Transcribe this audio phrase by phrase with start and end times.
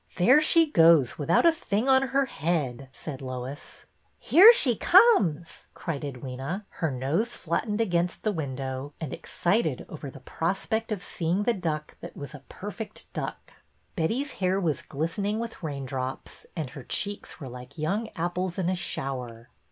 [0.17, 3.85] "There she goes, without a thing on her head," said Lois."
[4.17, 10.19] Here she comes," cried Edwyna, her nose flattened against the window, and excited over the
[10.19, 14.31] prospect of seeing the duck that was a" per fect duck." EDWYNA FROM THE WEST
[14.41, 18.71] 187 Betty's hair was glistening with raindrops, and her cheeks were like young apples in
[18.71, 19.49] a shower.